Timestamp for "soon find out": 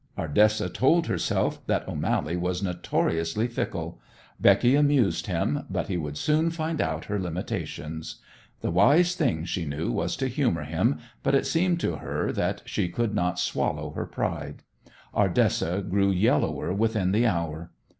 6.17-7.05